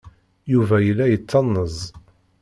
[0.51, 1.77] Yuba yella yettanez.